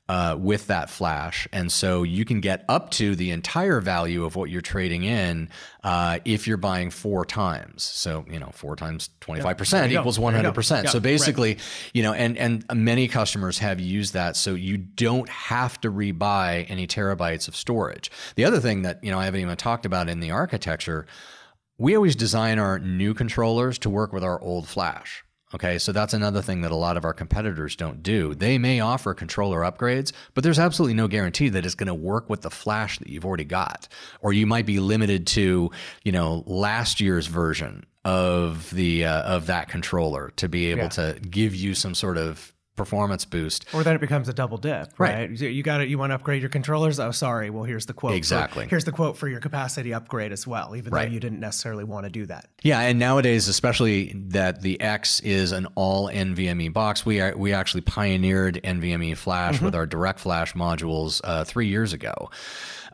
[0.08, 1.48] uh, with that flash.
[1.52, 5.48] And so you can get up to the entire value of what you're trading in
[5.82, 7.82] uh, if you're buying four times.
[7.82, 10.00] So, you know, four times 25% yep.
[10.00, 10.82] equals 100%.
[10.84, 10.92] Yep.
[10.92, 11.90] So basically, right.
[11.92, 14.36] you know, and, and many customers have used that.
[14.36, 18.10] So you don't have to rebuy any terabytes of storage.
[18.36, 21.06] The other thing that, you know, I haven't even talked about in the architecture,
[21.78, 25.24] we always design our new controllers to work with our old flash.
[25.56, 28.34] Okay, so that's another thing that a lot of our competitors don't do.
[28.34, 32.28] They may offer controller upgrades, but there's absolutely no guarantee that it's going to work
[32.28, 33.88] with the flash that you've already got.
[34.20, 35.70] Or you might be limited to,
[36.04, 40.88] you know, last year's version of the uh, of that controller to be able yeah.
[40.90, 43.64] to give you some sort of performance boost.
[43.74, 45.30] Or then it becomes a double dip, right?
[45.30, 45.40] right.
[45.40, 45.88] You got it.
[45.88, 47.00] You want to upgrade your controllers?
[47.00, 47.50] Oh, sorry.
[47.50, 48.14] Well, here's the quote.
[48.14, 48.64] Exactly.
[48.64, 51.08] For, here's the quote for your capacity upgrade as well, even right.
[51.08, 52.48] though you didn't necessarily want to do that.
[52.62, 57.04] Yeah, and nowadays, especially that the X is an all NVMe box.
[57.04, 59.64] We are, we actually pioneered NVMe Flash mm-hmm.
[59.64, 62.30] with our Direct Flash modules uh, three years ago.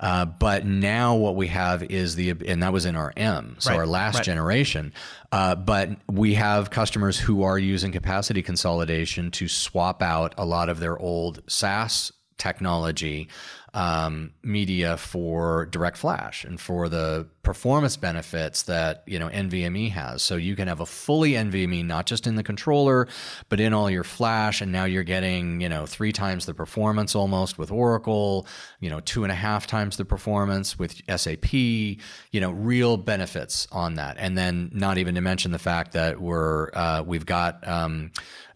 [0.02, 3.70] Uh, but now what we have is the, and that was in our M, so
[3.70, 4.24] right, our last right.
[4.24, 4.92] generation.
[5.30, 10.68] Uh, but we have customers who are using capacity consolidation to swap out a lot
[10.68, 13.28] of their old SAS technology
[13.74, 20.22] um, media for direct flash and for the performance benefits that you know NVMe has.
[20.22, 23.08] So you can have a fully NVMe, not just in the controller,
[23.48, 24.60] but in all your flash.
[24.60, 28.46] And now you're getting you know three times the performance almost with Oracle.
[28.80, 31.54] You know two and a half times the performance with SAP.
[31.54, 31.96] You
[32.34, 34.16] know real benefits on that.
[34.18, 37.66] And then not even to mention the fact that we're uh, we've got.
[37.66, 38.10] Um,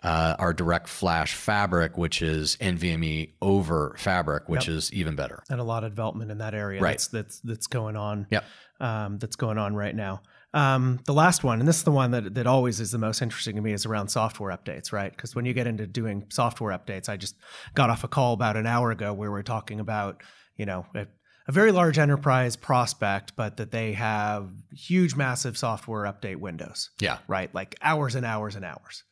[0.07, 4.77] uh, our direct flash fabric, which is NVMe over fabric, which yep.
[4.77, 5.42] is even better.
[5.51, 6.92] And a lot of development in that area right.
[6.92, 8.29] that's, that's, that's going on.
[8.31, 8.45] Yep.
[8.79, 10.23] Um, that's going on right now.
[10.55, 13.21] Um, the last one, and this is the one that, that always is the most
[13.21, 15.11] interesting to me, is around software updates, right?
[15.11, 17.35] Because when you get into doing software updates, I just
[17.75, 20.23] got off a call about an hour ago where we are talking about,
[20.57, 21.09] you know, a,
[21.49, 26.90] a very large enterprise prospect, but that they have huge, massive software update windows.
[27.01, 27.19] Yeah.
[27.27, 27.53] Right.
[27.53, 29.03] Like hours and hours and hours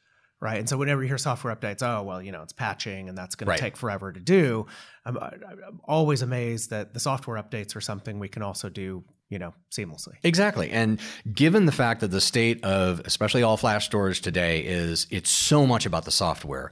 [0.44, 0.58] right?
[0.58, 3.34] And so whenever you hear software updates, oh well, you know, it's patching and that's
[3.34, 3.56] going right.
[3.56, 4.66] to take forever to do.
[5.06, 9.38] I'm, I'm, always amazed that the software updates are something we can also do, you
[9.38, 10.12] know, seamlessly.
[10.22, 10.70] Exactly.
[10.70, 11.00] And
[11.32, 15.66] given the fact that the state of especially all flash storage today is it's so
[15.66, 16.70] much about the software.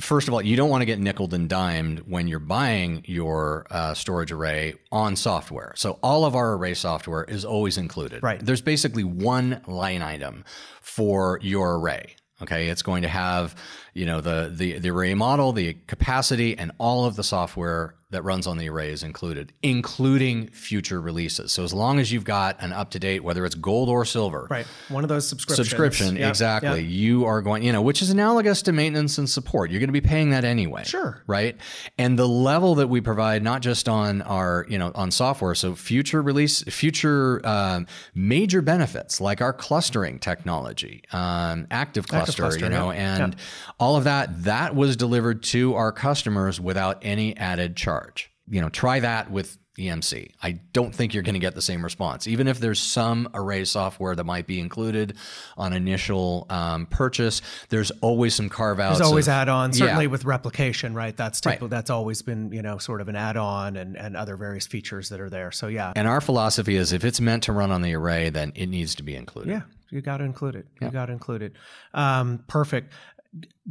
[0.00, 3.64] First of all, you don't want to get nickel and dimed when you're buying your
[3.70, 5.72] uh, storage array on software.
[5.76, 8.24] So all of our array software is always included.
[8.24, 8.44] Right.
[8.44, 10.44] There's basically one line item
[10.80, 12.16] for your array.
[12.42, 13.54] Okay, it's going to have,
[13.92, 18.22] you know, the, the, the array model, the capacity, and all of the software that
[18.22, 21.52] runs on the array is included, including future releases.
[21.52, 24.46] So as long as you've got an up to date, whether it's gold or silver,
[24.50, 26.90] right, one of those subscriptions, subscription, yep, exactly, yep.
[26.90, 29.70] you are going, you know, which is analogous to maintenance and support.
[29.70, 31.56] You're going to be paying that anyway, sure, right?
[31.98, 35.74] And the level that we provide, not just on our, you know, on software, so
[35.74, 42.64] future release, future um, major benefits like our clustering technology, um, active, cluster, active cluster,
[42.64, 43.36] you know, and
[43.78, 48.30] all of that, that was delivered to our customers without any added charge charge.
[48.48, 50.30] You know, try that with EMC.
[50.42, 52.28] I don't think you're going to get the same response.
[52.28, 55.16] Even if there's some array software that might be included
[55.56, 58.98] on initial um, purchase, there's always some carve outs.
[58.98, 60.10] There's always add-ons, certainly yeah.
[60.10, 61.16] with replication, right?
[61.16, 61.70] That's typical, right.
[61.70, 65.20] that's always been, you know, sort of an add-on and, and other various features that
[65.20, 65.50] are there.
[65.50, 65.92] So yeah.
[65.96, 68.94] And our philosophy is if it's meant to run on the array, then it needs
[68.96, 69.50] to be included.
[69.50, 69.62] Yeah.
[69.90, 70.66] You got to include it.
[70.80, 71.52] You got to include it.
[71.92, 72.92] Um, perfect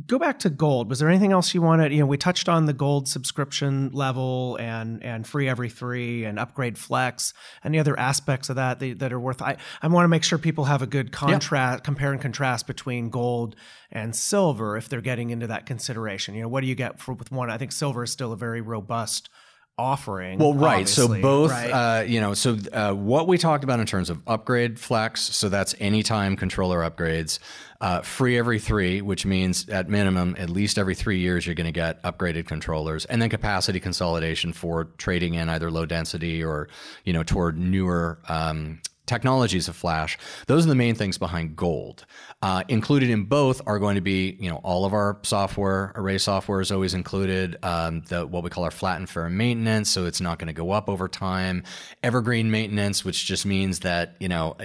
[0.07, 0.89] go back to gold.
[0.89, 1.91] Was there anything else you wanted?
[1.91, 6.39] You know we touched on the gold subscription level and and free every three and
[6.39, 7.33] upgrade flex.
[7.63, 10.37] Any other aspects of that that, that are worth i i want to make sure
[10.37, 11.83] people have a good contrast yeah.
[11.83, 13.55] compare and contrast between gold
[13.91, 16.35] and silver if they're getting into that consideration.
[16.35, 17.49] You know what do you get for with one?
[17.49, 19.29] I think silver is still a very robust
[19.77, 20.37] offering.
[20.37, 20.87] Well, right.
[20.87, 21.69] So both, right?
[21.69, 25.49] Uh, you know, so uh, what we talked about in terms of upgrade flex, so
[25.49, 27.39] that's anytime controller upgrades,
[27.81, 31.65] uh, free every three, which means at minimum, at least every three years, you're going
[31.65, 36.69] to get upgraded controllers, and then capacity consolidation for trading in either low density or,
[37.03, 38.79] you know, toward newer um,
[39.13, 40.17] technologies of Flash.
[40.47, 42.05] Those are the main things behind Gold.
[42.41, 46.17] Uh, included in both are going to be, you know, all of our software, array
[46.17, 47.57] software is always included.
[47.63, 50.53] Um, the what we call our flat and fair maintenance, so it's not going to
[50.53, 51.63] go up over time.
[52.01, 54.57] Evergreen maintenance, which just means that you know,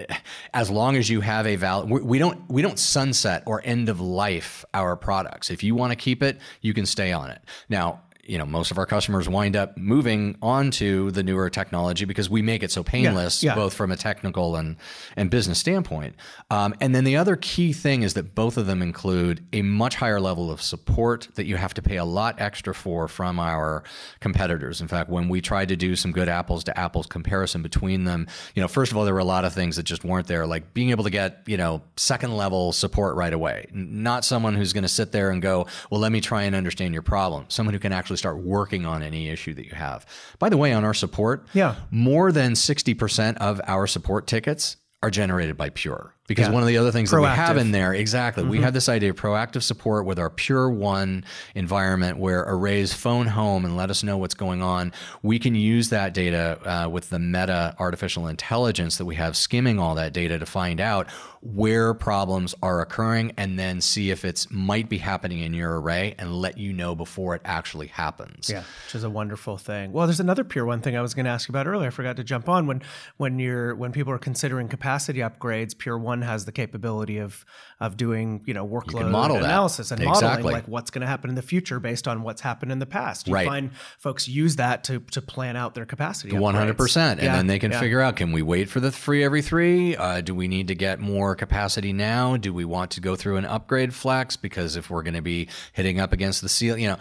[0.54, 4.00] as long as you have a valid, we don't we don't sunset or end of
[4.00, 5.50] life our products.
[5.50, 7.42] If you want to keep it, you can stay on it.
[7.68, 12.04] Now you know most of our customers wind up moving on to the newer technology
[12.04, 13.54] because we make it so painless yeah, yeah.
[13.54, 14.76] both from a technical and
[15.16, 16.14] and business standpoint.
[16.50, 19.96] Um, and then the other key thing is that both of them include a much
[19.96, 23.82] higher level of support that you have to pay a lot extra for from our
[24.20, 24.82] competitors.
[24.82, 28.26] In fact when we tried to do some good apples to apples comparison between them
[28.54, 30.46] you know first of all there were a lot of things that just weren't there
[30.46, 33.66] like being able to get you know second level support right away.
[33.72, 36.92] Not someone who's going to sit there and go well let me try and understand
[36.92, 37.46] your problem.
[37.48, 40.06] Someone who can actually start working on any issue that you have.
[40.38, 41.76] By the way, on our support, yeah.
[41.90, 46.14] more than 60% of our support tickets are generated by Pure.
[46.28, 46.52] Because Yeah.
[46.52, 49.10] one of the other things that we have in there, exactly, we have this idea
[49.10, 54.02] of proactive support with our Pure One environment where arrays phone home and let us
[54.04, 54.92] know what's going on.
[55.22, 59.78] We can use that data uh, with the meta artificial intelligence that we have skimming
[59.80, 61.08] all that data to find out
[61.40, 66.14] where problems are occurring and then see if it's might be happening in your array
[66.18, 68.50] and let you know before it actually happens.
[68.50, 69.92] Yeah, which is a wonderful thing.
[69.92, 71.86] Well, there's another Pure One thing I was going to ask you about earlier.
[71.86, 72.82] I forgot to jump on when
[73.16, 75.78] when you're when people are considering capacity upgrades.
[75.78, 77.44] Pure One has the capability of
[77.80, 79.44] of doing you know workload model that.
[79.44, 80.28] analysis and Exactly.
[80.28, 82.86] modeling like what's going to happen in the future based on what's happened in the
[82.86, 83.28] past.
[83.28, 83.46] You Right.
[83.46, 86.36] find folks use that to to plan out their capacity.
[86.36, 87.80] One hundred percent, and Yeah, then they can yeah.
[87.80, 89.96] figure out: can we wait for the free every three?
[89.96, 92.36] Uh, do we need to get more capacity now?
[92.36, 94.36] Do we want to go through an upgrade flex?
[94.36, 96.98] Because if we're going to be hitting up against the ceiling, you know,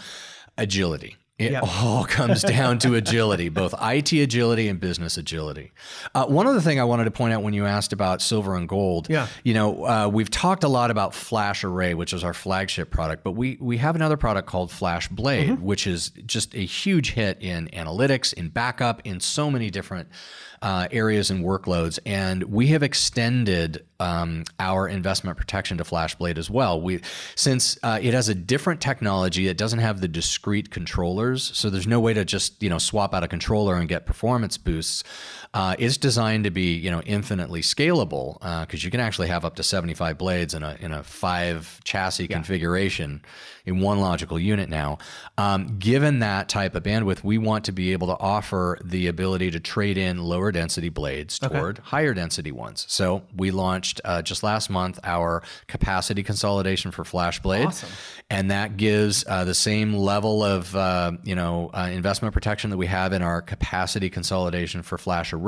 [0.58, 1.16] agility.
[1.40, 1.64] It Yep.
[1.68, 5.72] all comes down to agility, both IT agility and business agility.
[6.16, 8.68] Uh, one other thing I wanted to point out when you asked about silver and
[8.68, 9.28] gold, Yeah.
[9.44, 13.24] you know, uh, we've talked a lot about Flash Array, which is our flagship product,
[13.24, 15.64] but we we have another product called Flash Blade, Mm-hmm.
[15.64, 20.08] which is just a huge hit in analytics, in backup, in so many different
[20.62, 22.00] uh, areas and workloads.
[22.06, 26.80] And we have extended um, our investment protection to FlashBlade as well.
[26.80, 27.02] We
[27.36, 31.88] since uh, it has a different technology, it doesn't have the discrete controllers, so there's
[31.88, 35.04] no way to just you know swap out a controller and get performance boosts.
[35.58, 39.56] Uh, it's designed to be you know infinitely scalable because you can actually have up
[39.56, 43.24] to 75 blades in a in a five chassis configuration
[43.66, 45.00] in one logical unit now.
[45.38, 49.50] Um, given that type of bandwidth, we want to be able to offer the ability
[49.52, 52.86] to trade in lower density blades toward higher density ones.
[52.88, 57.90] So we launched uh, just last month our capacity consolidation for Flash Blade, Awesome.
[58.30, 62.78] and that gives uh, the same level of uh, you know uh, investment protection that
[62.78, 65.47] we have in our capacity consolidation for Flash Array.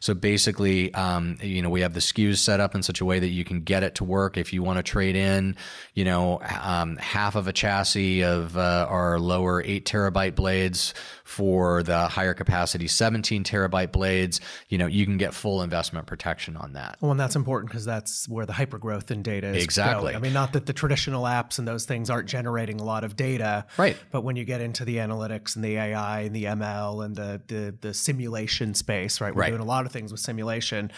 [0.00, 3.18] So basically, um, you know, we have the SKUs set up in such a way
[3.18, 5.56] that you can get it to work if you want to trade in,
[5.94, 10.94] you know, um, half of a chassis of uh, our lower eight terabyte blades
[11.30, 14.40] for the higher capacity 17 terabyte blades.
[14.68, 16.96] You know, you can get full investment protection on that.
[17.00, 19.62] Well, and that's important because that's where the hypergrowth in data is.
[19.62, 20.06] Exactly.
[20.12, 20.16] going.
[20.16, 23.14] I mean, not that the traditional apps and those things aren't generating a lot of
[23.14, 23.96] data, Right.
[24.10, 27.40] But when you get into the analytics and the AI and the ML and the
[27.46, 29.34] the, the simulation space, right?
[29.34, 29.48] We're Right.
[29.50, 30.90] doing a lot of things with simulation.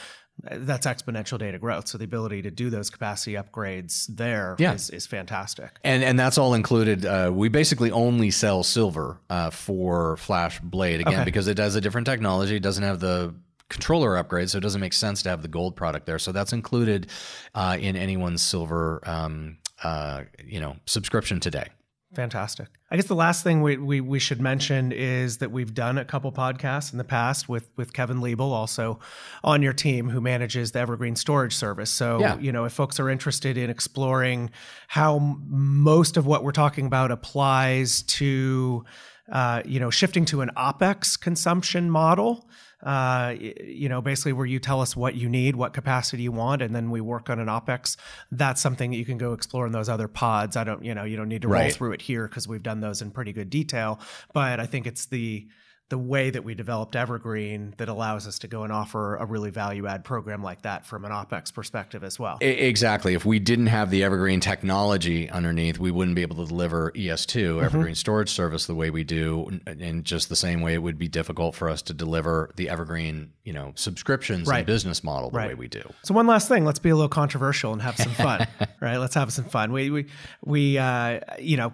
[0.42, 1.86] That's exponential data growth.
[1.88, 4.96] So the ability to do those capacity upgrades there is Yeah.
[4.96, 5.78] is fantastic.
[5.84, 7.06] And and that's all included.
[7.06, 11.24] Uh, we basically only sell silver uh, for Flash Blade again Okay.
[11.24, 12.56] because it has a different technology.
[12.56, 13.34] It doesn't have the
[13.68, 16.18] controller upgrade, so it doesn't make sense to have the gold product there.
[16.18, 17.06] So that's included
[17.54, 21.68] uh, in anyone's silver, um, uh, you know, subscription today.
[22.14, 22.68] Fantastic.
[22.90, 26.04] I guess the last thing we, we, we should mention is that we've done a
[26.04, 29.00] couple podcasts in the past with, with Kevin Liebel, also
[29.42, 31.90] on your team, who manages the Evergreen Storage Service.
[31.90, 32.38] So, Yeah.
[32.38, 34.50] you know, if folks are interested in exploring
[34.88, 38.84] how most of what we're talking about applies to,
[39.32, 42.46] uh, you know, shifting to an OPEX consumption model,
[42.82, 46.60] uh, you know, basically where you tell us what you need, what capacity you want,
[46.60, 47.96] and then we work on an OPEX.
[48.30, 50.56] That's something that you can go explore in those other pods.
[50.56, 52.80] I don't, you know, you don't need to roll through it here because we've done
[52.80, 54.00] those in pretty good detail.
[54.34, 55.48] But I think it's the
[55.92, 59.50] the way that we developed Evergreen that allows us to go and offer a really
[59.50, 62.38] value add program like that from an OPEX perspective as well.
[62.40, 63.12] Exactly.
[63.12, 67.42] If we didn't have the Evergreen technology underneath, we wouldn't be able to deliver ES2,
[67.42, 67.64] Mm-hmm.
[67.66, 69.60] Evergreen Storage Service, the way we do.
[69.66, 73.32] In just the same way, it would be difficult for us to deliver the Evergreen,
[73.44, 74.58] you know, subscriptions Right.
[74.58, 75.48] and business model the Right.
[75.48, 75.82] way we do.
[76.04, 78.46] So one last thing, let's be a little controversial and have some fun,
[78.80, 78.96] right?
[78.96, 79.72] Let's have some fun.
[79.72, 80.06] We we
[80.42, 81.70] we uh, you know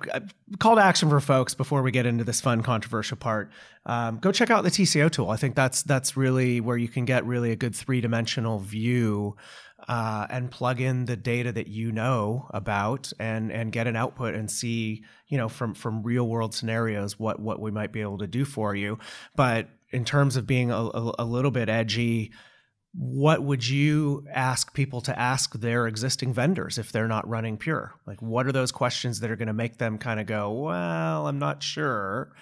[0.58, 3.50] call to action for folks before we get into this fun controversial part.
[3.88, 5.30] Um, go check out the TCO tool.
[5.30, 9.36] I think that's that's really where you can get really a good three dimensional view.
[9.88, 14.34] Uh, and plug in the data that you know about and and get an output
[14.34, 18.18] and see you know from from real world scenarios what what we might be able
[18.18, 18.98] to do for you
[19.36, 22.32] but in terms of being a, a, a little bit edgy
[22.92, 27.94] what would you ask people to ask their existing vendors if they're not running Pure?
[28.06, 31.28] Like, what are those questions that are going to make them kind of go, well,
[31.28, 32.32] I'm not sure,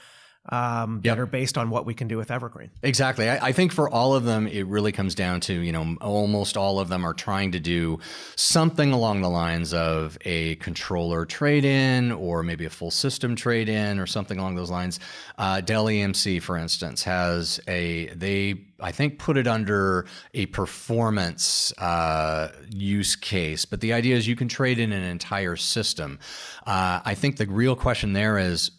[0.51, 1.17] um, Yep.
[1.17, 2.71] that are based on what we can do with Evergreen?
[2.83, 3.29] Exactly.
[3.29, 6.57] I, I think for all of them, it really comes down to, you know, almost
[6.57, 7.99] all of them are trying to do
[8.37, 13.69] something along the lines of a controller trade in or maybe a full system trade
[13.69, 15.01] in or something along those lines.
[15.39, 21.73] Uh, Dell EMC, for instance, has a, they, I think, put it under a performance
[21.79, 26.19] uh, use case, but the idea is you can trade in an entire system.
[26.67, 28.71] Uh, I think the real question there is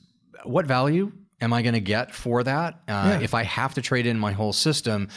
[0.43, 2.79] what value am I going to get for that?
[2.87, 5.09] Uh, If I have to trade in my whole system,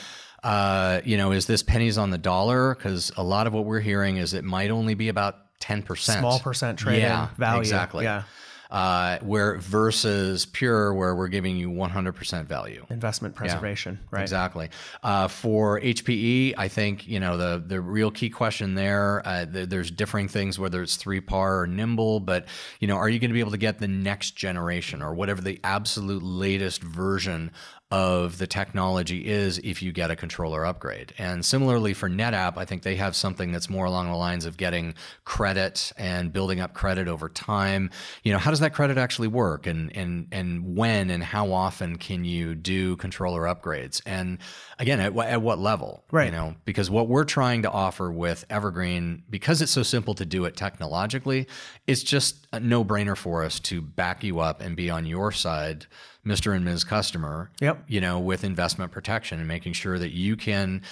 [0.42, 2.74] Uh, you know, is this pennies on the dollar?
[2.74, 6.18] Because a lot of what we're hearing is it might only be about 10%.
[6.18, 7.60] Small percent trade yeah, value.
[7.60, 8.04] Exactly.
[8.04, 8.22] Yeah.
[8.70, 12.86] Uh, where versus pure, where we're giving you 100% value.
[12.88, 14.22] Investment preservation, yeah, right?
[14.22, 14.70] Exactly.
[15.02, 19.22] Uh, for HPE, I think you know the the real key question there.
[19.26, 22.46] Uh, th- there's differing things, whether it's 3PAR or nimble, but
[22.78, 25.40] you know, are you going to be able to get the next generation or whatever
[25.40, 27.50] the absolute latest version
[27.90, 31.12] of the technology is if you get a controller upgrade.
[31.18, 34.56] And similarly for NetApp, I think they have something that's more along the lines of
[34.56, 37.90] getting credit and building up credit over time.
[38.22, 41.96] You know, how does that credit actually work and and and when and how often
[41.96, 44.00] can you do controller upgrades?
[44.06, 44.38] And
[44.78, 46.04] again, at, at what level?
[46.12, 46.26] Right.
[46.26, 50.24] You know, because what we're trying to offer with Evergreen, because it's so simple to
[50.24, 51.48] do it technologically,
[51.88, 55.86] it's just a no-brainer for us to back you up and be on your side
[56.24, 56.54] Mr.
[56.54, 56.84] and Ms.
[56.84, 57.82] Customer, yep.
[57.88, 60.82] you know, with investment protection and making sure that you can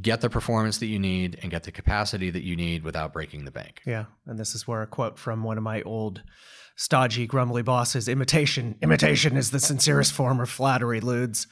[0.00, 3.44] get the performance that you need and get the capacity that you need without breaking
[3.44, 3.82] the bank.
[3.84, 4.04] Yeah.
[4.26, 6.22] And this is where a quote from one of my old
[6.76, 11.46] stodgy, grumbly bosses imitation, imitation is the sincerest form of flattery, Ludes.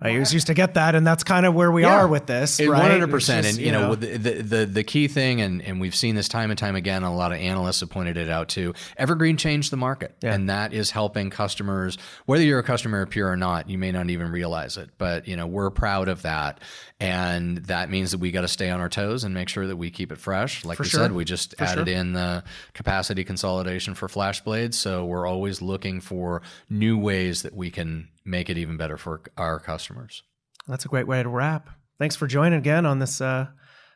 [0.00, 1.96] I used to get that, and that's kind of where we yeah.
[1.96, 2.60] are with this.
[2.60, 3.46] One hundred percent.
[3.46, 6.50] And you, know, know, the, the the key thing, and and we've seen this time
[6.50, 7.04] and time again.
[7.04, 8.74] A lot of analysts have pointed it out too.
[8.96, 10.34] Evergreen changed the market, yeah.
[10.34, 11.96] and that is helping customers.
[12.26, 15.28] Whether you're a customer of Pure or not, you may not even realize it, but
[15.28, 16.60] you know we're proud of that,
[16.98, 19.76] and that means that we got to stay on our toes and make sure that
[19.76, 20.64] we keep it fresh.
[20.64, 21.00] Like for we sure.
[21.00, 21.96] said, we just for added sure.
[21.96, 22.42] in the
[22.74, 28.48] capacity consolidation for FlashBlades, so we're always looking for new ways that we can make
[28.48, 30.22] it even better for our customers.
[30.66, 31.68] That's a great way to wrap.
[31.98, 33.48] Thanks for joining again on this uh,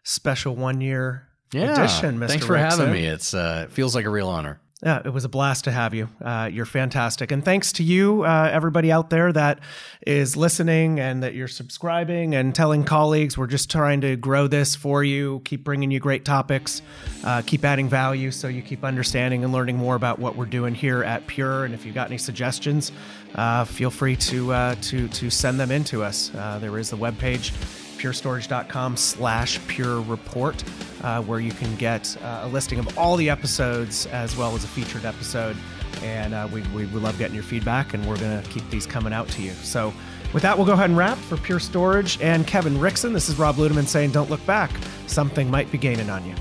[0.03, 2.29] special one year yeah, edition, Mr.
[2.29, 2.70] Thanks for Rickson.
[2.70, 3.07] having me.
[3.07, 4.61] It's uh, it feels like a real honor.
[4.83, 6.09] Yeah, it was a blast to have you.
[6.22, 7.33] Uh, you're fantastic.
[7.33, 9.59] And thanks to you, uh, everybody out there that
[10.07, 13.37] is listening and that you're subscribing and telling colleagues.
[13.37, 16.81] We're just trying to grow this for you, keep bringing you great topics,
[17.24, 20.76] uh, keep adding value so you keep understanding and learning more about what we're doing
[20.76, 21.64] here at Pure.
[21.64, 22.93] And if you've got any suggestions,
[23.35, 26.33] uh, feel free to, uh, to, to send them in to us.
[26.35, 27.53] Uh, there is the webpage
[27.99, 30.62] purestorage.com slash pure report
[31.03, 34.62] uh, where you can get uh, a listing of all the episodes as well as
[34.62, 35.57] a featured episode.
[36.03, 39.12] And we, we, we love getting your feedback and we're going to keep these coming
[39.12, 39.51] out to you.
[39.51, 39.93] So
[40.33, 42.20] with that we'll go ahead and wrap for pure storage.
[42.20, 44.70] And kevin rickson this is rob ludeman saying don't look back.
[45.09, 46.37] Something might be gaining on you